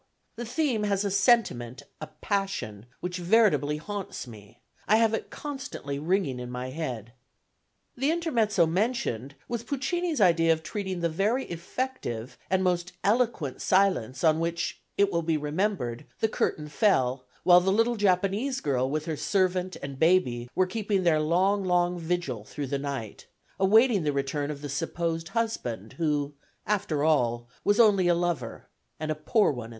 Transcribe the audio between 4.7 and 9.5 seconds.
I have it constantly ringing in my head." The intermezzo mentioned